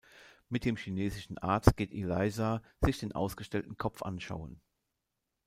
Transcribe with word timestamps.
Mit 0.49 0.65
dem 0.65 0.77
chinesischen 0.77 1.37
Arzt 1.37 1.77
geht 1.77 1.93
Eliza 1.93 2.63
sich 2.83 2.97
den 2.97 3.11
ausgestellten 3.11 3.77
Kopf 3.77 4.01
anschauen. 4.01 4.59